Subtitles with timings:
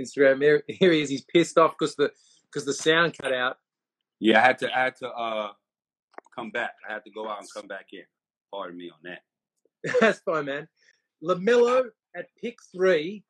[0.00, 0.42] Instagram.
[0.42, 1.10] Here, here he is.
[1.10, 2.10] He's pissed off because the
[2.50, 3.58] because the sound cut out.
[4.18, 5.52] Yeah, I had to I had to uh
[6.34, 6.72] come back.
[6.88, 8.02] I had to go out and come back in.
[8.52, 9.94] Pardon me on that.
[10.00, 10.68] That's fine, man.
[11.22, 11.84] Lamelo
[12.16, 13.24] at pick three.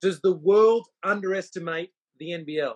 [0.00, 2.74] Does the world underestimate the NBL?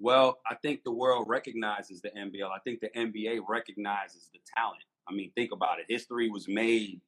[0.00, 2.50] Well, I think the world recognizes the NBL.
[2.50, 4.82] I think the NBA recognizes the talent.
[5.08, 5.86] I mean, think about it.
[5.88, 7.00] History was made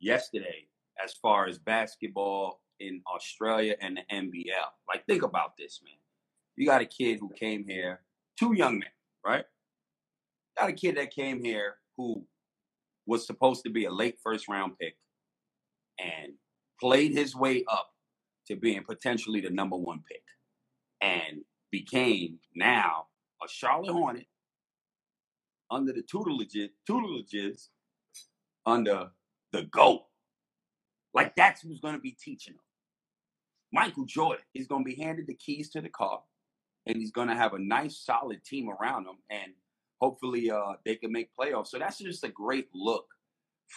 [0.00, 0.66] yesterday
[1.02, 4.70] as far as basketball in Australia and the NBL.
[4.88, 5.94] Like, think about this, man.
[6.56, 8.00] You got a kid who came here,
[8.38, 8.88] two young men,
[9.24, 9.44] right?
[10.58, 12.24] Got a kid that came here who
[13.06, 14.96] was supposed to be a late first round pick
[15.98, 16.32] and
[16.80, 17.90] played his way up
[18.46, 20.22] to being potentially the number one pick
[21.00, 23.06] and became now
[23.42, 24.26] a Charlotte Hornet
[25.70, 27.68] under the tutelage, tutelages
[28.66, 29.10] under
[29.52, 30.02] the GOAT.
[31.14, 32.60] Like that's who's going to be teaching him.
[33.72, 36.20] Michael Jordan is going to be handed the keys to the car,
[36.86, 39.52] and he's going to have a nice, solid team around him, and
[40.00, 41.68] hopefully, uh, they can make playoffs.
[41.68, 43.06] So that's just a great look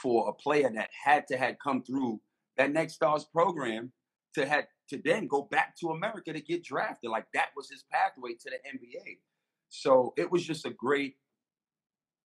[0.01, 2.19] for a player that had to had come through
[2.57, 3.91] that Next Stars program
[4.35, 7.09] to had to then go back to America to get drafted.
[7.09, 9.19] Like that was his pathway to the NBA.
[9.69, 11.15] So it was just a great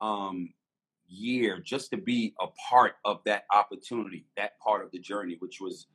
[0.00, 0.50] um
[1.08, 5.58] year just to be a part of that opportunity, that part of the journey, which
[5.60, 5.86] was,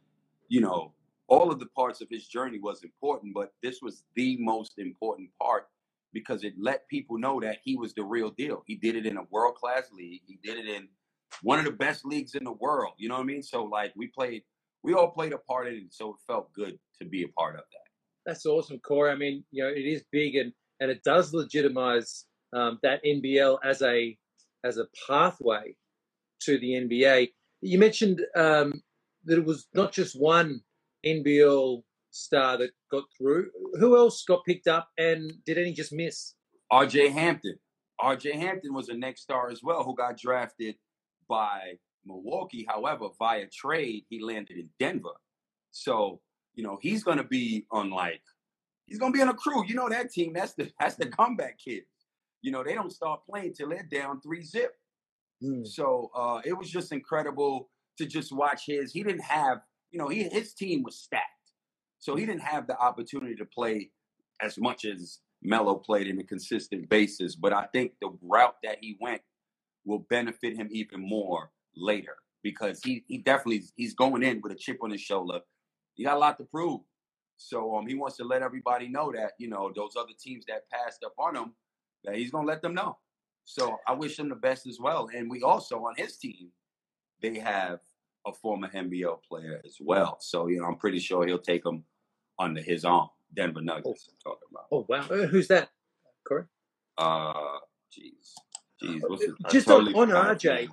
[0.48, 0.94] you know,
[1.28, 5.30] all of the parts of his journey was important, but this was the most important
[5.42, 5.68] part
[6.12, 8.64] because it let people know that he was the real deal.
[8.68, 10.22] He did it in a world class league.
[10.26, 10.88] He did it in
[11.42, 12.94] one of the best leagues in the world.
[12.98, 13.42] You know what I mean?
[13.42, 14.44] So like we played,
[14.84, 17.56] we all played a part in it, so it felt good to be a part
[17.56, 17.84] of that.
[18.26, 19.12] That's awesome, Corey.
[19.12, 23.58] I mean, you know, it is big and and it does legitimize um, that NBL
[23.64, 24.18] as a
[24.64, 25.76] as a pathway
[26.42, 27.32] to the NBA.
[27.62, 28.82] You mentioned um,
[29.26, 30.62] that it was not just one
[31.06, 33.50] NBL star that got through.
[33.80, 36.36] Who else got picked up, and did any just miss?
[36.72, 37.10] R.J.
[37.10, 37.58] Hampton.
[38.00, 38.38] R.J.
[38.38, 40.76] Hampton was a next star as well, who got drafted
[41.28, 42.66] by Milwaukee.
[42.68, 45.16] However, via trade, he landed in Denver.
[45.72, 46.22] So
[46.56, 48.22] you know he's going to be on like
[48.86, 49.66] he's going to be on a crew.
[49.66, 50.34] You know that team.
[50.34, 51.86] That's the that's the comeback kids.
[52.42, 54.72] You know they don't start playing till they're down three zip.
[55.44, 55.68] Mm.
[55.68, 58.92] So uh, it was just incredible to just watch his.
[58.92, 59.60] He didn't have
[59.94, 61.52] you know he his team was stacked,
[62.00, 63.92] so he didn't have the opportunity to play
[64.42, 67.36] as much as Melo played in a consistent basis.
[67.36, 69.22] But I think the route that he went
[69.86, 74.56] will benefit him even more later because he he definitely he's going in with a
[74.56, 75.40] chip on his shoulder.
[75.94, 76.82] He got a lot to prove.
[77.38, 80.70] So um he wants to let everybody know that, you know, those other teams that
[80.72, 81.54] passed up on him,
[82.04, 82.98] that he's gonna let them know.
[83.46, 85.10] So I wish him the best as well.
[85.16, 86.52] And we also on his team,
[87.22, 87.80] they have
[88.26, 90.18] a former NBL player as well.
[90.20, 91.84] So, you know, I'm pretty sure he'll take them
[92.40, 93.10] under his arm.
[93.36, 94.12] Denver Nuggets oh.
[94.12, 94.66] I'm talking about.
[94.72, 95.06] Oh wow.
[95.10, 95.70] Uh, who's that?
[96.28, 96.44] Corey?
[96.98, 97.34] Uh
[97.92, 98.34] jeez.
[98.82, 99.02] Jeez,
[99.50, 100.68] just totally on, on RJ,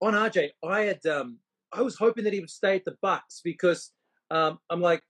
[0.00, 1.38] on RJ, I had um,
[1.72, 3.92] I was hoping that he would stay at the Bucks because
[4.30, 5.02] um, I'm like,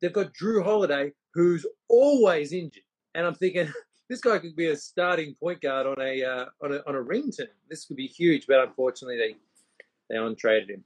[0.00, 2.82] they've got Jrue Holiday who's always injured,
[3.14, 3.70] and I'm thinking
[4.08, 7.02] this guy could be a starting point guard on a uh, on a on a
[7.02, 7.48] ring team.
[7.68, 9.36] This could be huge, but unfortunately they
[10.08, 10.84] they untraded him.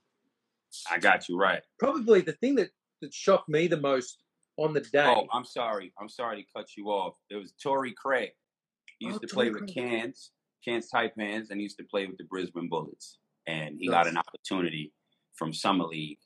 [0.90, 1.62] I got you right.
[1.78, 2.70] Probably the thing that
[3.00, 4.22] that shocked me the most
[4.56, 5.04] on the day.
[5.06, 5.92] Oh, I'm sorry.
[6.00, 7.14] I'm sorry to cut you off.
[7.30, 8.30] It was Torrey Craig.
[8.98, 10.32] He used oh, to play with Cairns.
[10.64, 13.18] Cairns Taipans and he used to play with the Brisbane Bullets.
[13.46, 14.92] And he got an opportunity
[15.34, 16.18] from Summer League.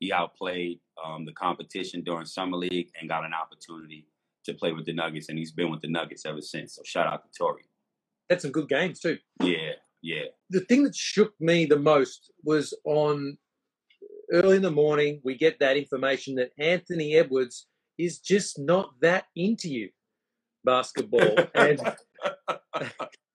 [0.00, 4.06] He outplayed um, the competition during Summer League and got an opportunity
[4.46, 5.28] to play with the Nuggets.
[5.28, 6.76] And he's been with the Nuggets ever since.
[6.76, 7.64] So shout out to Torrey.
[8.30, 9.18] Had some good games too.
[9.42, 9.72] Yeah,
[10.02, 10.24] yeah.
[10.48, 13.36] The thing that shook me the most was on
[14.34, 17.66] early in the morning, we get that information that Anthony Edwards
[17.98, 19.90] is just not that into you
[20.64, 21.36] basketball.
[21.54, 21.80] and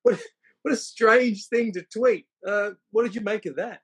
[0.03, 0.19] what,
[0.61, 2.25] what a strange thing to tweet.
[2.45, 3.81] Uh, what did you make of that?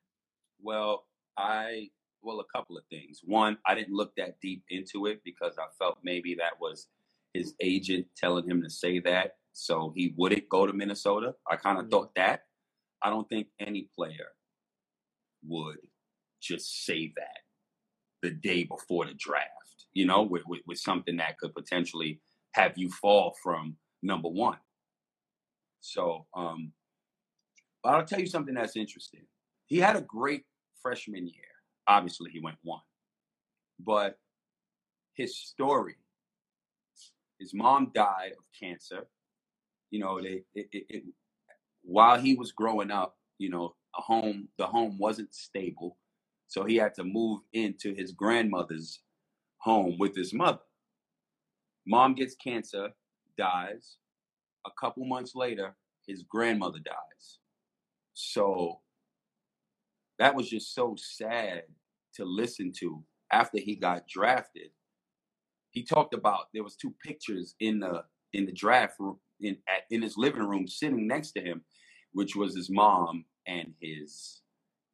[0.62, 1.06] Well,
[1.38, 1.90] I
[2.22, 3.22] well a couple of things.
[3.24, 6.88] One, I didn't look that deep into it because I felt maybe that was
[7.34, 11.34] his agent telling him to say that so he wouldn't go to Minnesota.
[11.50, 11.92] I kind of mm-hmm.
[11.92, 12.42] thought that.
[13.02, 14.30] I don't think any player
[15.48, 15.78] would
[16.46, 17.40] just say that
[18.22, 22.22] the day before the draft, you know, with, with, with something that could potentially
[22.54, 24.58] have you fall from number one.
[25.82, 26.72] So, um,
[27.84, 29.26] but I'll tell you something that's interesting.
[29.68, 30.44] He had a great
[30.82, 31.44] freshman year.
[31.88, 32.82] Obviously, he went one,
[33.80, 34.18] but
[35.14, 35.96] his story.
[37.40, 39.08] His mom died of cancer.
[39.92, 41.04] You know, they it, it, it,
[41.84, 43.16] while he was growing up.
[43.38, 45.98] You know, a home the home wasn't stable,
[46.48, 49.02] so he had to move into his grandmother's
[49.60, 50.60] home with his mother.
[51.88, 52.90] Mom gets cancer,
[53.38, 53.98] dies.
[54.66, 55.76] A couple months later,
[56.08, 57.40] his grandmother dies.
[58.14, 58.80] So
[60.20, 61.64] that was just so sad
[62.16, 64.70] to listen to after he got drafted.
[65.72, 68.04] He talked about there was two pictures in the
[68.34, 71.64] in the draft room in at, in his living room sitting next to him,
[72.14, 74.42] which was his mom and his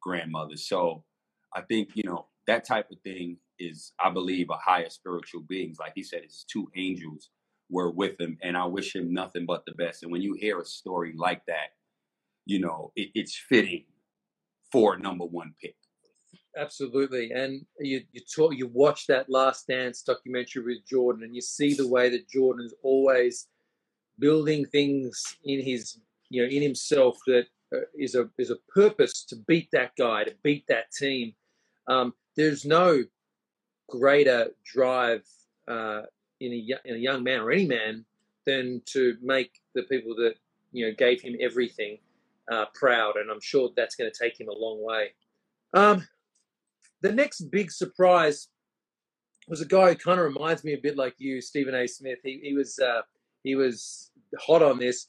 [0.00, 0.56] grandmother.
[0.56, 1.04] So
[1.54, 5.78] I think you know that type of thing is, I believe, a higher spiritual beings.
[5.78, 7.30] Like he said, his two angels
[7.70, 10.02] were with him, and I wish him nothing but the best.
[10.02, 11.74] And when you hear a story like that,
[12.46, 13.84] you know it, it's fitting
[14.70, 15.76] for number one pick.
[16.56, 21.40] Absolutely, and you you talk, you watch that Last Dance documentary with Jordan, and you
[21.40, 23.48] see the way that Jordan is always
[24.18, 29.36] building things in his you know in himself that uh, a is a purpose to
[29.46, 31.34] beat that guy, to beat that team.
[31.88, 33.04] Um, there's no
[33.88, 35.24] greater drive
[35.68, 36.02] uh,
[36.40, 38.04] in, a, in a young man or any man
[38.46, 40.34] than to make the people that
[40.72, 41.98] you know gave him everything
[42.50, 45.12] uh, proud, and I'm sure that's going to take him a long way.
[45.74, 46.06] Um,
[47.02, 48.48] the next big surprise
[49.48, 51.86] was a guy who kind of reminds me a bit like you, Stephen A.
[51.86, 52.18] Smith.
[52.22, 53.02] He, he was uh,
[53.42, 55.08] he was hot on this.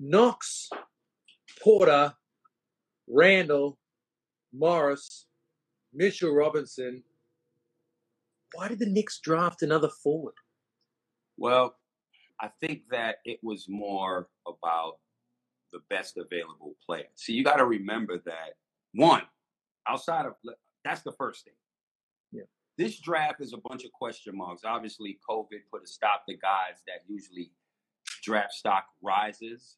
[0.00, 0.68] Knox,
[1.62, 2.14] Porter,
[3.08, 3.78] Randall,
[4.52, 5.26] Morris,
[5.92, 7.02] Mitchell Robinson.
[8.54, 10.34] Why did the Knicks draft another forward?
[11.38, 11.76] Well,
[12.40, 14.98] I think that it was more about
[15.72, 17.06] the best available player.
[17.14, 18.56] So you got to remember that
[18.94, 19.22] one,
[19.88, 20.34] outside of
[20.84, 21.54] that's the first thing.
[22.32, 22.42] Yeah.
[22.76, 24.62] This draft is a bunch of question marks.
[24.64, 27.52] Obviously, COVID put a stop to guys that usually
[28.22, 29.76] draft stock rises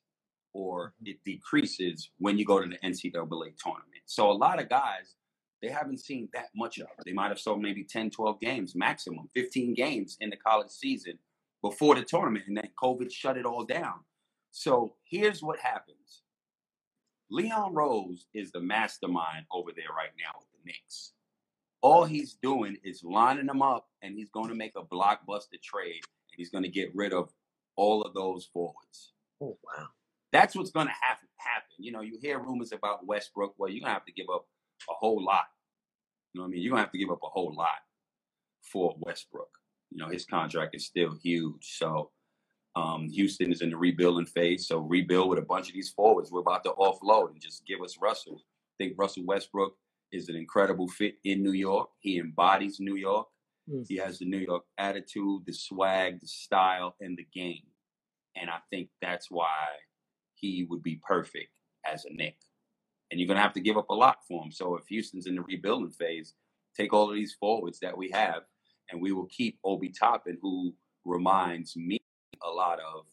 [0.52, 1.10] or mm-hmm.
[1.10, 4.02] it decreases when you go to the NCAA tournament.
[4.06, 5.16] So a lot of guys,
[5.62, 6.88] they haven't seen that much of.
[7.04, 11.18] They might have sold maybe 10, 12 games maximum, 15 games in the college season
[11.62, 14.00] before the tournament, and then COVID shut it all down.
[14.50, 16.22] So here's what happens.
[17.30, 21.12] Leon Rose is the mastermind over there right now with the Knicks.
[21.80, 26.02] All he's doing is lining them up, and he's going to make a blockbuster trade,
[26.04, 27.30] and he's going to get rid of
[27.76, 29.12] all of those forwards.
[29.42, 29.88] Oh wow!
[30.32, 31.28] That's what's going to happen.
[31.36, 31.68] Happen.
[31.78, 33.54] You know, you hear rumors about Westbrook.
[33.58, 34.46] Well, you're gonna have to give up
[34.90, 35.44] a whole lot.
[36.32, 36.62] You know what I mean?
[36.62, 37.68] You're gonna have to give up a whole lot
[38.60, 39.50] for Westbrook.
[39.90, 41.76] You know, his contract is still huge.
[41.78, 42.10] So
[42.76, 46.32] um, Houston is in the rebuilding phase, so rebuild with a bunch of these forwards.
[46.32, 48.40] We're about to offload and just give us Russell.
[48.40, 49.76] I think Russell Westbrook
[50.10, 51.88] is an incredible fit in New York.
[52.00, 53.28] He embodies New York.
[53.70, 53.86] Mm.
[53.88, 57.62] He has the New York attitude, the swag, the style, and the game.
[58.36, 59.46] And I think that's why
[60.34, 61.50] he would be perfect
[61.86, 62.36] as a Knick.
[63.10, 64.50] And you're going to have to give up a lot for him.
[64.50, 66.34] So if Houston's in the rebuilding phase,
[66.76, 68.42] take all of these forwards that we have,
[68.90, 70.74] and we will keep Obi Toppin, who
[71.04, 71.98] reminds me
[72.42, 73.06] a lot of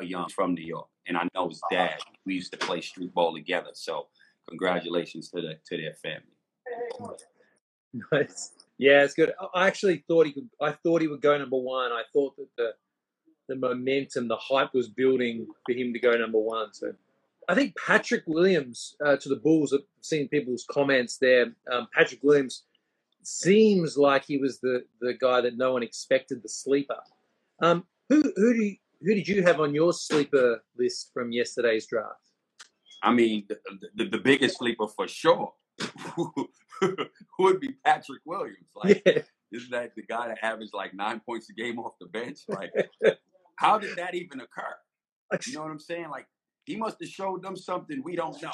[0.00, 1.98] a young from New York, and I know his dad.
[2.24, 3.70] We used to play street ball together.
[3.74, 4.06] So
[4.48, 7.16] congratulations to the to their family.
[8.12, 8.52] Nice.
[8.78, 9.32] Yeah, it's good.
[9.54, 10.48] I actually thought he could.
[10.60, 11.92] I thought he would go number one.
[11.92, 12.72] I thought that the
[13.48, 16.72] the momentum, the hype was building for him to go number one.
[16.72, 16.92] So
[17.48, 19.72] I think Patrick Williams uh, to the Bulls.
[19.72, 21.52] I've seen people's comments there.
[21.72, 22.64] Um, Patrick Williams
[23.22, 27.00] seems like he was the the guy that no one expected, the sleeper.
[27.60, 31.86] Um, who who do you, who did you have on your sleeper list from yesterday's
[31.86, 32.30] draft?
[33.02, 33.58] I mean, the,
[33.94, 35.52] the, the biggest sleeper for sure
[37.38, 38.56] would be Patrick Williams.
[38.76, 39.22] Like, yeah.
[39.52, 42.40] isn't that the guy that averaged like nine points a game off the bench?
[42.48, 42.72] Like,
[43.56, 44.74] how did that even occur?
[45.46, 46.10] You know what I'm saying?
[46.10, 46.26] Like,
[46.70, 48.52] he must have showed them something we don't know.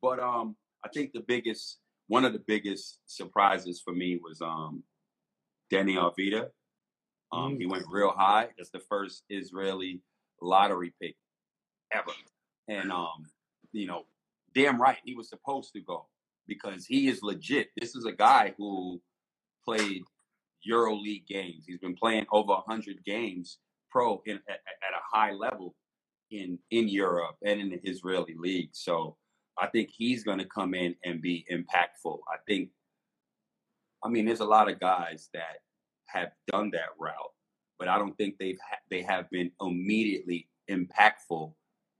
[0.00, 4.84] But um, I think the biggest, one of the biggest surprises for me was um,
[5.72, 6.46] Deni Avdija.
[7.32, 7.58] Um, mm.
[7.58, 8.48] He went real high.
[8.56, 10.00] That's the first Israeli
[10.40, 11.16] lottery pick
[11.92, 12.12] ever.
[12.68, 13.26] And um,
[13.72, 14.04] you know,
[14.54, 16.06] damn right, he was supposed to go
[16.46, 17.70] because he is legit.
[17.76, 19.00] This is a guy who
[19.64, 20.02] played
[20.62, 21.64] Euro League games.
[21.66, 23.58] He's been playing over hundred games
[23.90, 25.74] pro in, at, at a high level
[26.30, 28.70] in in Europe and in the Israeli league.
[28.72, 29.16] So
[29.58, 32.18] I think he's going to come in and be impactful.
[32.32, 32.70] I think.
[34.02, 35.58] I mean, there's a lot of guys that
[36.06, 37.32] have done that route,
[37.78, 41.52] but I don't think they've ha- they have been immediately impactful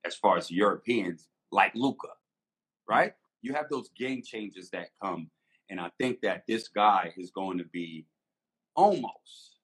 [0.07, 2.09] as far as Europeans like Luka,
[2.89, 3.13] right?
[3.43, 5.31] You have those game changes that come,
[5.69, 8.07] and I think that this guy is going to be
[8.75, 9.59] almost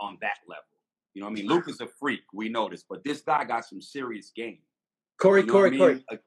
[0.00, 0.73] on that level.
[1.14, 3.44] You know, what I mean, Luke is a freak, we know this, but this guy
[3.44, 4.58] got some serious game.
[5.20, 5.78] Corey, you know Corey, I mean?
[5.78, 6.20] Corey.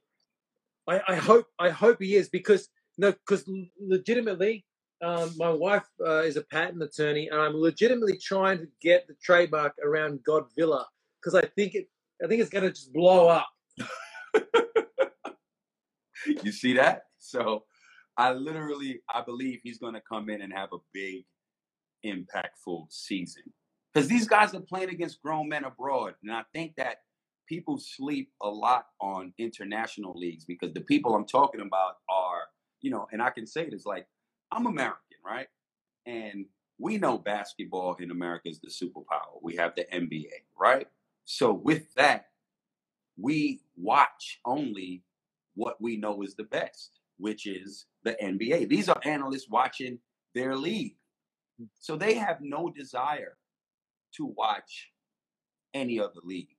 [0.88, 3.44] I, I hope I hope he is because no, because
[3.80, 4.66] legitimately
[5.04, 9.16] um, my wife uh, is a patent attorney, and I'm legitimately trying to get the
[9.22, 10.86] trademark around Godvilla
[11.22, 11.90] because I think it,
[12.24, 13.48] I think it's going to just blow up.
[16.44, 17.04] you see that?
[17.20, 17.66] So,
[18.16, 21.26] I literally, I believe he's going to come in and have a big,
[22.06, 23.44] impactful season
[23.94, 26.98] because these guys are playing against grown men abroad, and I think that
[27.48, 32.42] people sleep a lot on international leagues because the people I'm talking about are,
[32.82, 34.08] you know, and I can say this like
[34.52, 35.48] I'm American, right?
[36.06, 36.46] And
[36.80, 39.42] we know basketball in America is the superpower.
[39.42, 40.26] We have the NBA,
[40.60, 40.88] right?
[41.26, 42.28] So with that,
[43.18, 45.04] we watch only
[45.56, 48.70] what we know is the best, which is the NBA.
[48.70, 49.98] These are analysts watching
[50.36, 50.96] their league.
[51.80, 53.38] So they have no desire
[54.18, 54.92] to watch
[55.74, 56.50] any other league.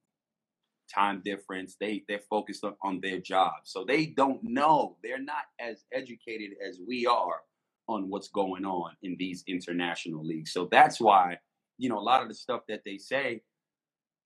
[0.92, 3.52] Time difference, they they're focused on, on their job.
[3.64, 4.96] So they don't know.
[5.02, 7.40] They're not as educated as we are
[7.88, 10.52] on what's going on in these international leagues.
[10.52, 11.38] So that's why,
[11.78, 13.42] you know, a lot of the stuff that they say,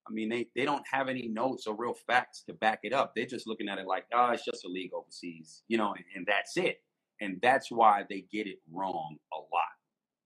[0.06, 3.12] I mean, they, they don't have any notes or real facts to back it up.
[3.14, 6.04] They're just looking at it like, oh, it's just a league overseas, you know, and,
[6.16, 6.78] and that's it.
[7.20, 9.72] And that's why they get it wrong a lot.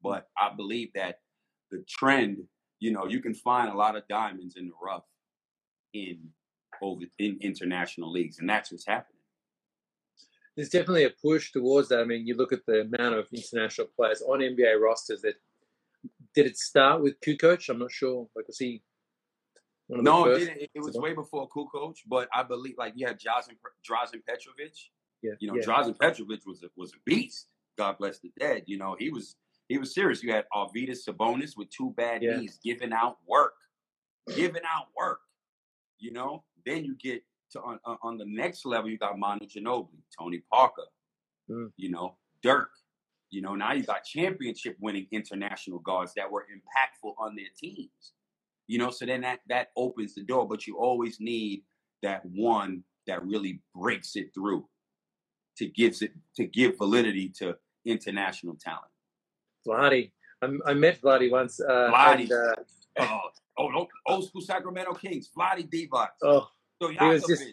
[0.02, 1.20] But I believe that
[1.70, 2.38] the trend,
[2.78, 5.04] you know, you can find a lot of diamonds in the rough
[5.92, 6.28] in
[6.82, 9.16] over in international leagues, and that's what's happening
[10.56, 12.00] there's definitely a push towards that.
[12.00, 15.34] I mean, you look at the amount of international players on NBA rosters that
[16.34, 17.68] did it start with Kukoc?
[17.68, 18.26] I'm not sure.
[18.34, 18.82] Like, was he?
[19.88, 23.56] no, it, it, it, was way before Kukoc, but I believe like you had Drazen,
[23.88, 24.74] Drazen Petrovic.
[25.22, 25.62] Yeah, you know, yeah.
[25.62, 27.46] Drazen Petrovic was a, was a beast.
[27.78, 28.64] God bless the dead.
[28.66, 29.36] You know, he was
[29.68, 30.22] he was serious.
[30.22, 32.36] You had Arvydas Sabonis with two bad yeah.
[32.36, 33.54] knees, giving out work,
[34.34, 35.20] giving out work.
[35.98, 40.02] You know, then you get to on, on the next level, you got Manu Ginobili,
[40.18, 40.86] Tony Parker,
[41.50, 41.70] mm.
[41.76, 42.70] you know, Dirk.
[43.30, 48.12] You know, now you got championship winning international guards that were impactful on their teams.
[48.68, 51.62] You know, so then that that opens the door, but you always need
[52.02, 54.66] that one that really breaks it through
[55.56, 58.90] to gives it to give validity to international talent.
[59.66, 61.60] Vladdy, I, I met Vladdy once.
[61.60, 62.54] Uh, Vladdy, and, uh,
[63.00, 63.20] oh,
[63.58, 66.08] oh, old school Sacramento Kings, Vladdy Divac.
[66.22, 66.48] Oh,
[66.80, 67.44] so he was just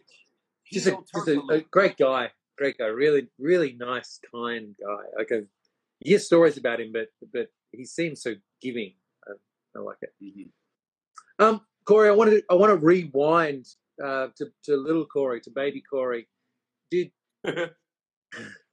[0.71, 5.03] just, a, just a, a, great guy, great guy, really, really nice, kind guy.
[5.17, 5.47] Like you
[5.99, 8.93] hear stories about him, but but he seems so giving.
[9.27, 9.33] I,
[9.77, 10.13] I like it.
[10.23, 11.43] Mm-hmm.
[11.43, 13.67] Um, Corey, I wanted to, I want to rewind
[14.03, 16.27] uh, to to little Corey, to baby Corey.
[16.91, 17.11] Did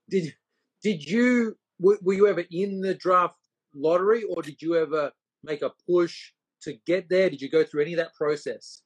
[0.08, 0.34] did
[0.82, 3.36] did you were, were you ever in the draft
[3.74, 5.10] lottery, or did you ever
[5.42, 6.32] make a push
[6.62, 7.30] to get there?
[7.30, 8.82] Did you go through any of that process?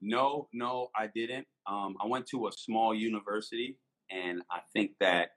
[0.00, 1.46] No, no, I didn't.
[1.66, 3.78] Um, I went to a small university,
[4.10, 5.30] and I think that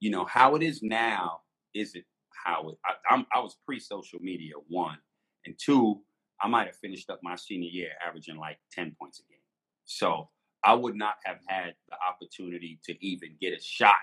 [0.00, 1.40] you know how it is now
[1.74, 2.04] isn't
[2.44, 2.78] how it.
[2.86, 4.98] I, I'm, I was pre-social media one,
[5.44, 6.00] and two.
[6.42, 9.38] I might have finished up my senior year averaging like ten points a game.
[9.84, 10.28] So
[10.64, 13.94] I would not have had the opportunity to even get a shot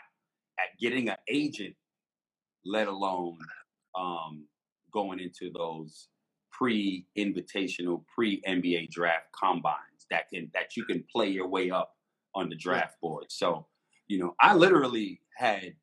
[0.60, 1.76] at getting an agent,
[2.66, 3.38] let alone
[3.98, 4.46] um,
[4.92, 6.08] going into those
[6.52, 9.78] pre-invitational, pre-NBA draft combines
[10.12, 11.96] that can that you can play your way up
[12.36, 13.26] on the draft board.
[13.30, 13.68] So,
[14.08, 15.74] you know, I literally had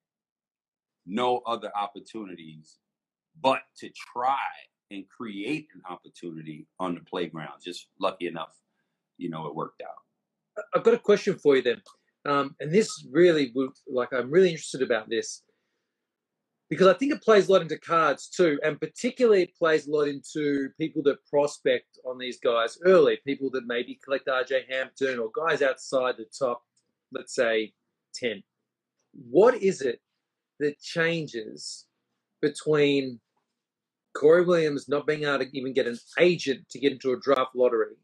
[1.06, 2.78] no other opportunities
[3.40, 4.36] but to try
[4.90, 7.60] and create an opportunity on the playground.
[7.64, 8.54] Just lucky enough,
[9.18, 10.64] you know, it worked out.
[10.74, 11.82] I've got a question for you then.
[12.24, 15.42] Um, and this really would like I'm really interested about this
[16.68, 19.90] because I think it plays a lot into cards too, and particularly it plays a
[19.90, 25.18] lot into people that prospect on these guys early, people that maybe collect RJ Hampton
[25.18, 26.62] or guys outside the top,
[27.12, 27.72] let's say,
[28.14, 28.42] 10.
[29.30, 30.00] What is it
[30.58, 31.86] that changes
[32.42, 33.20] between
[34.16, 37.54] Corey Williams not being able to even get an agent to get into a draft
[37.54, 37.96] lottery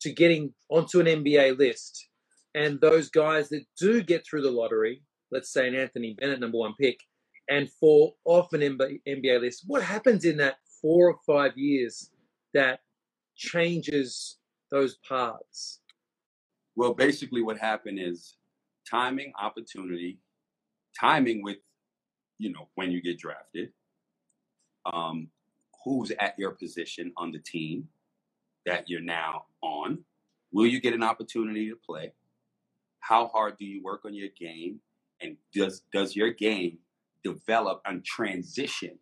[0.00, 2.08] to getting onto an NBA list
[2.54, 6.58] and those guys that do get through the lottery, let's say an Anthony Bennett number
[6.58, 6.98] one pick,
[7.50, 9.64] and fall off an NBA list.
[9.66, 12.10] What happens in that four or five years
[12.54, 12.80] that
[13.36, 14.38] changes
[14.70, 15.80] those paths?
[16.76, 18.36] Well, basically, what happened is
[18.88, 20.20] timing, opportunity,
[20.98, 21.58] timing with,
[22.38, 23.70] you know, when you get drafted,
[24.90, 25.28] um,
[25.84, 27.88] who's at your position on the team
[28.64, 29.98] that you're now on.
[30.52, 32.12] Will you get an opportunity to play?
[33.00, 34.80] How hard do you work on your game?
[35.20, 36.78] And does does your game
[37.24, 38.98] develop and transition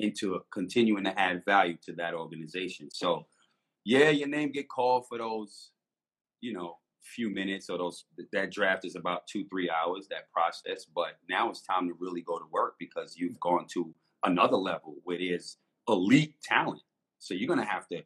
[0.00, 2.88] into continuing to add value to that organization.
[2.92, 3.26] So,
[3.84, 5.70] yeah, your name get called for those,
[6.40, 10.86] you know, few minutes or those that draft is about two three hours that process
[10.94, 14.96] but now it's time to really go to work because you've gone to another level
[15.04, 16.80] where there's elite talent.
[17.18, 18.02] So you're to have to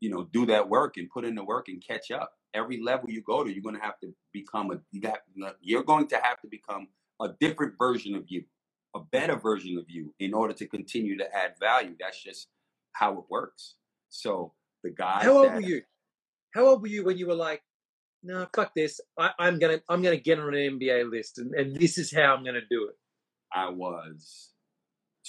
[0.00, 2.32] you know do that work and put in the work and catch up.
[2.54, 5.18] Every level you go to you're to have to become a you got
[5.60, 6.88] you're going to have to become
[7.20, 8.44] a different version of you
[8.94, 12.48] a better version of you in order to continue to add value that's just
[12.92, 13.74] how it works
[14.08, 14.52] so
[14.82, 15.82] the guys How old that were you?
[16.54, 17.62] How old were you when you were like,
[18.22, 19.00] no, fuck this.
[19.18, 22.34] I, I'm gonna I'm gonna get on an NBA list and, and this is how
[22.34, 22.96] I'm gonna do it.
[23.52, 24.50] I was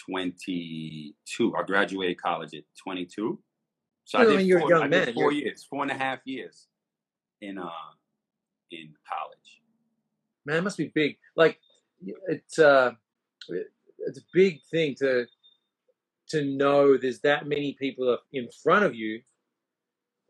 [0.10, 1.54] 22.
[1.58, 3.40] I graduated college at 22.
[4.06, 5.14] So I Well, I did, you're a four, young I did man.
[5.14, 6.68] four You're- years, four and a half years
[7.42, 7.70] in uh
[8.72, 9.62] in college.
[10.46, 11.18] Man, it must be big.
[11.36, 11.60] Like
[12.28, 12.92] it's uh
[13.50, 15.26] it's a big thing to
[16.30, 19.22] to know there's that many people in front of you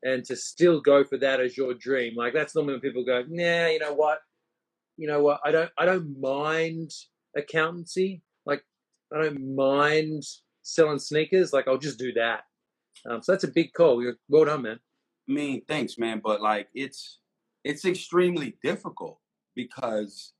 [0.03, 2.13] and to still go for that as your dream.
[2.15, 4.19] Like that's normally when people go, nah, you know what?
[4.97, 5.41] You know what?
[5.43, 6.91] I don't I don't mind
[7.35, 8.21] accountancy.
[8.45, 8.63] Like
[9.13, 10.23] I don't mind
[10.61, 11.53] selling sneakers.
[11.53, 12.41] Like I'll just do that.
[13.09, 14.03] Um, so that's a big call.
[14.29, 14.79] Well done, man.
[15.29, 17.19] I mean, thanks, man, but like it's
[17.63, 19.19] it's extremely difficult
[19.55, 20.33] because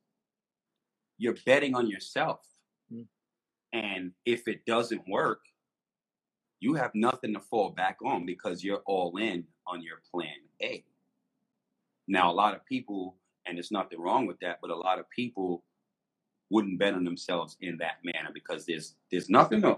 [1.18, 2.40] you're betting on yourself.
[3.74, 5.42] And if it doesn't work,
[6.60, 10.84] you have nothing to fall back on because you're all in on your plan A.
[12.08, 15.10] Now, a lot of people, and there's nothing wrong with that, but a lot of
[15.10, 15.64] people
[16.50, 19.78] wouldn't bet on themselves in that manner because there's there's nothing to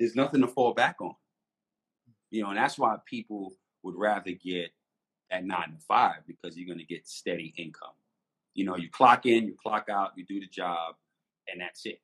[0.00, 1.14] there's nothing to fall back on.
[2.30, 4.70] You know, and that's why people would rather get
[5.30, 7.92] at nine to five because you're gonna get steady income.
[8.54, 10.94] You know, you clock in, you clock out, you do the job,
[11.50, 12.00] and that's it.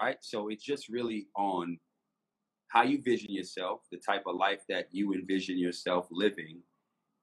[0.00, 0.16] Right?
[0.20, 1.78] So it's just really on
[2.68, 6.60] how you vision yourself, the type of life that you envision yourself living,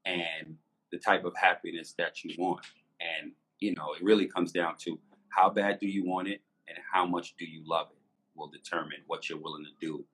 [0.06, 0.56] and
[0.92, 2.66] the type of happiness that you want.
[3.02, 6.78] And, you know, it really comes down to how bad do you want it and
[6.92, 7.98] how much do you love it
[8.36, 10.06] will determine what you're willing to do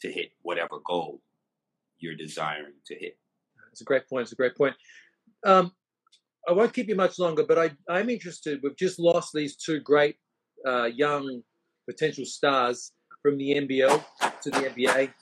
[0.00, 1.20] to hit whatever goal
[1.98, 3.18] you're desiring to hit.
[3.72, 4.22] It's a great point.
[4.22, 4.74] It's a great point.
[5.44, 5.72] Um,
[6.48, 8.60] I won't keep you much longer, but I, I'm interested.
[8.62, 10.16] We've just lost these two great
[10.66, 11.42] uh, young
[11.92, 14.04] potential stars from the NBL
[14.42, 15.12] to the NBA.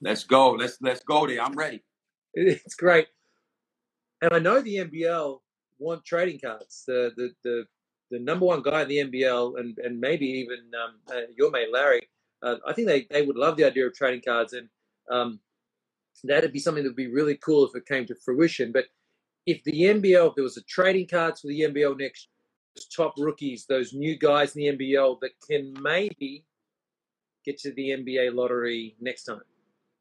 [0.00, 0.52] Let's go.
[0.52, 1.42] Let's let's go there.
[1.42, 1.82] I'm ready.
[2.34, 3.06] It's great.
[4.20, 5.40] And I know the NBL
[5.78, 6.84] want trading cards.
[6.86, 7.64] The the the,
[8.10, 11.72] the number one guy in the NBL, and, and maybe even um, uh, your mate
[11.72, 12.02] Larry,
[12.42, 14.52] uh, I think they, they would love the idea of trading cards.
[14.52, 14.68] And
[15.10, 15.40] um,
[16.24, 18.70] that'd be something that would be really cool if it came to fruition.
[18.72, 18.86] But
[19.46, 22.28] if the NBL, if there was a trading cards for the NBL next,
[22.94, 26.44] top rookies, those new guys in the NBL that can maybe
[27.44, 29.40] get to the NBA lottery next time.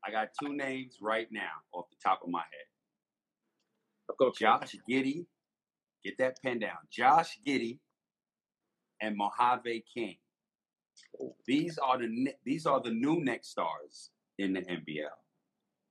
[0.06, 2.68] I got two names right now off the top of my head.
[4.10, 5.26] I've got Josh Giddey,
[6.04, 6.78] get that pen down.
[6.92, 7.80] Josh Giddey
[9.02, 10.18] and Mojave King.
[11.46, 15.10] These are the these are the new next stars in the NBL,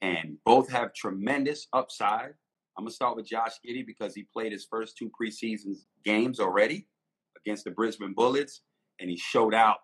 [0.00, 2.34] and both have tremendous upside.
[2.76, 6.88] I'm gonna start with Josh Giddey because he played his first two preseason games already
[7.44, 8.62] against the Brisbane Bullets,
[9.00, 9.78] and he showed out.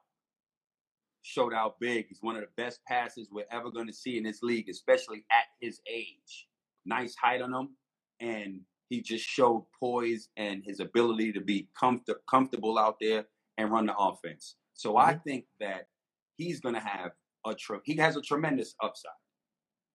[1.22, 2.06] Showed out big.
[2.08, 5.24] He's one of the best passes we're ever going to see in this league, especially
[5.30, 6.48] at his age.
[6.86, 7.68] Nice height on him,
[8.20, 13.26] and he just showed poise and his ability to be comfort- comfortable out there
[13.58, 14.56] and run the offense.
[14.74, 15.22] So I mm-hmm.
[15.28, 15.88] think that
[16.36, 17.12] he's going to have
[17.46, 19.12] a tre- he has a tremendous upside,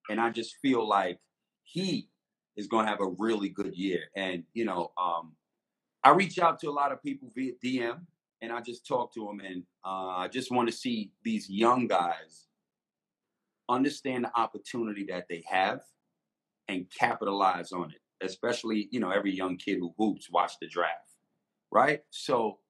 [0.08, 1.18] and I just feel like
[1.64, 2.08] he
[2.56, 4.04] is going to have a really good year.
[4.16, 5.32] And you know, um,
[6.02, 8.00] I reach out to a lot of people via DM,
[8.40, 11.86] and I just talk to them, and uh, I just want to see these young
[11.86, 12.46] guys
[13.68, 15.80] understand the opportunity that they have
[16.68, 18.00] and capitalize on it.
[18.24, 21.16] Especially, you know, every young kid who hoops watch the draft,
[21.70, 22.00] right?
[22.08, 22.60] So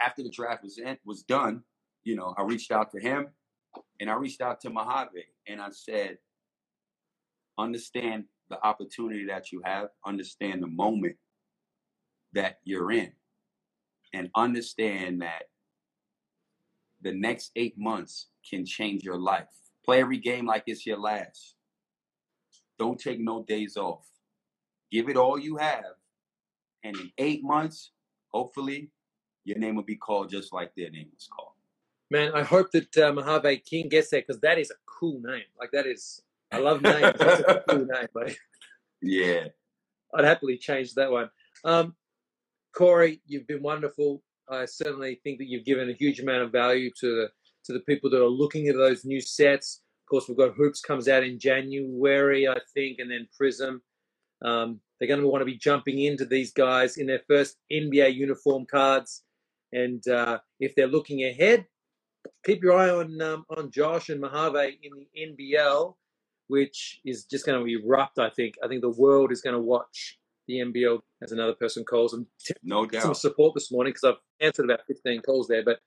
[0.00, 1.62] after the draft was in, was done,
[2.02, 3.28] you know, I reached out to him
[4.00, 6.18] and I reached out to Mojave and I said,
[7.58, 11.16] understand the opportunity that you have, understand the moment
[12.32, 13.12] that you're in,
[14.12, 15.44] and understand that
[17.02, 19.48] the next eight months can change your life.
[19.84, 21.54] Play every game like it's your last.
[22.78, 24.06] Don't take no days off.
[24.90, 25.84] Give it all you have.
[26.82, 27.92] And in eight months,
[28.32, 28.90] hopefully,
[29.44, 31.52] your name will be called just like their name was called.
[32.10, 35.44] Man, I hope that uh, Mojave King gets there because that is a cool name.
[35.58, 36.22] Like that is,
[36.54, 37.12] I love names.
[37.18, 38.34] That's a cool name.
[39.02, 39.48] Yeah.
[40.14, 41.28] I'd happily change that one.
[41.64, 41.94] Um,
[42.76, 44.22] Corey, you've been wonderful.
[44.48, 47.28] I certainly think that you've given a huge amount of value to the
[47.64, 49.80] to the people that are looking at those new sets.
[50.02, 53.80] Of course, we've got Hoops comes out in January, I think, and then Prism.
[54.44, 58.14] Um, they're going to want to be jumping into these guys in their first NBA
[58.14, 59.22] uniform cards.
[59.72, 61.64] And uh, if they're looking ahead,
[62.44, 64.92] keep your eye on um, on Josh and Mojave in
[65.36, 65.94] the NBL,
[66.48, 68.18] which is just going to erupt.
[68.18, 68.54] I think.
[68.62, 72.26] I think the world is going to watch the NBL, as another person calls them.
[72.62, 73.02] No doubt.
[73.02, 75.78] Some support this morning because I've answered about 15 calls there, but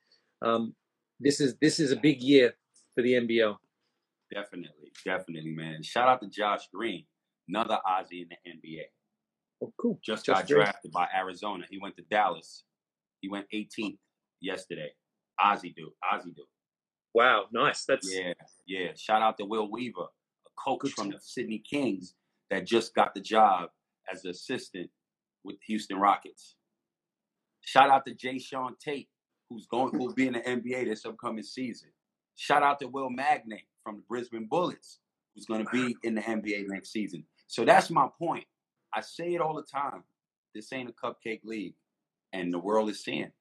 [0.41, 0.73] um,
[1.19, 2.55] this is this is a big year
[2.95, 3.55] for the NBL.
[4.33, 5.83] Definitely, definitely, man.
[5.83, 7.05] Shout out to Josh Green,
[7.47, 8.81] another Aussie in the NBA.
[9.63, 9.99] Oh, cool.
[10.03, 10.61] Just Josh got Green.
[10.63, 11.65] drafted by Arizona.
[11.69, 12.63] He went to Dallas.
[13.21, 13.97] He went 18th
[14.41, 14.89] yesterday.
[15.39, 15.89] Aussie dude.
[16.11, 16.45] Aussie dude.
[17.13, 17.85] Wow, nice.
[17.85, 18.33] That's Yeah,
[18.67, 18.89] yeah.
[18.95, 20.07] Shout out to Will Weaver,
[20.63, 22.15] coach Good from to- the Sydney Kings
[22.49, 23.69] that just got the job
[24.11, 24.89] as an assistant
[25.43, 26.55] with Houston Rockets.
[27.61, 29.09] Shout out to Jae'Sean Tate,
[29.49, 31.89] who's going who'll be in the NBA this upcoming season.
[32.35, 34.99] Shout out to Will Magnay from the Brisbane Bullets,
[35.35, 37.25] who's going to be in the NBA next season.
[37.47, 38.45] So that's my point.
[38.93, 40.03] I say it all the time.
[40.55, 41.75] This ain't a cupcake league,
[42.33, 43.31] and the world is seeing.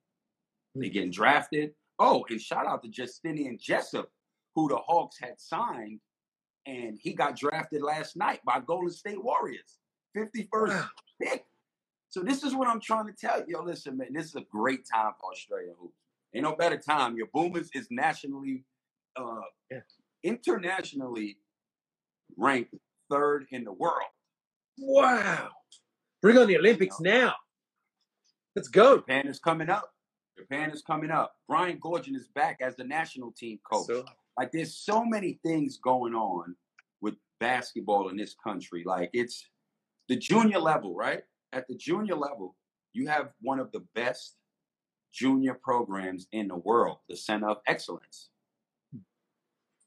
[0.74, 0.81] Hmm.
[0.81, 1.72] They getting drafted.
[1.98, 4.11] Oh, and shout out to Justinian Jessup,
[4.55, 6.00] who the Hawks had signed,
[6.66, 9.79] and he got drafted last night by Golden State Warriors,
[10.16, 10.88] 51st
[11.22, 11.44] pick.
[12.09, 13.57] So this is what I'm trying to tell you.
[13.59, 15.98] Yo, listen, man, this is a great time for Australia hoops.
[16.35, 17.16] Ain't no better time.
[17.16, 18.64] Your Boomers is nationally,
[19.16, 19.40] uh,
[20.22, 21.38] internationally
[22.37, 22.74] ranked
[23.11, 24.09] third in the world.
[24.79, 25.48] wow.
[26.22, 27.35] Bring on the Olympics now.
[28.57, 28.96] Let's go.
[28.96, 29.92] Japan is coming up.
[30.37, 31.35] Japan is coming up.
[31.46, 33.87] Brian Goorjian is back as the national team coach.
[33.87, 34.05] So,
[34.38, 36.57] Like there's so many things going on
[37.01, 38.83] with basketball in this country.
[38.85, 39.44] Like it's
[40.09, 41.22] the junior level, right?
[41.53, 42.57] At the junior level,
[42.92, 44.37] you have one of the best
[45.12, 48.29] junior programs in the world, the Center of Excellence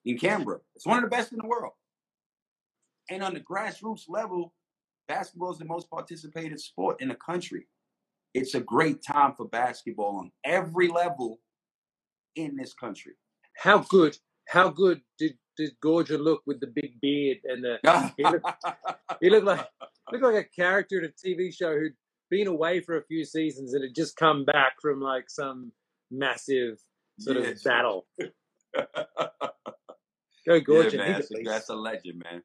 [0.05, 0.59] in Canberra.
[0.75, 1.73] It's one of the best in the world.
[3.09, 4.53] And on the grassroots level,
[5.07, 7.67] basketball is the most participated sport in the country.
[8.33, 11.39] It's a great time for basketball on every level
[12.35, 13.13] in this country.
[13.57, 14.17] how good?
[14.49, 17.77] How good did did Goorjian look with the big beard and the?
[18.17, 18.45] He looked,
[19.21, 19.67] he looked like
[20.11, 21.93] looked like a character in a TV show who'd
[22.29, 25.71] been away for a few seasons and had just come back from like some
[26.11, 26.79] massive
[27.19, 28.07] sort of battle.
[30.47, 32.41] Go Yeah, man, that's, that's a legend, man.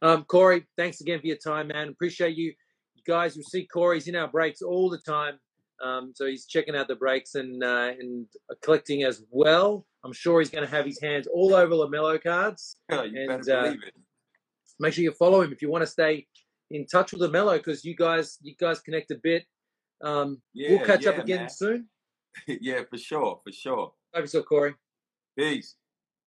[0.00, 1.88] Um, Corey, thanks again for your time, man.
[1.88, 2.54] Appreciate you.
[2.94, 5.38] You guys, you'll see Corey's in our breaks all the time.
[5.82, 8.26] Um, so he's checking out the breaks and uh, and
[8.62, 9.86] collecting as well.
[10.04, 12.76] I'm sure he's going to have his hands all over Lamelo cards.
[12.90, 13.94] you And, better uh, believe it.
[14.80, 16.26] Make sure you follow him if you want to stay
[16.70, 19.44] in touch with Lamelo because you guys you guys connect a bit.
[20.02, 21.50] Um, Yeah, we'll catch up again man.
[21.50, 21.88] soon.
[22.46, 23.92] yeah, for sure, for sure.
[24.14, 24.74] Love yourself, Corey.
[25.38, 25.76] Peace.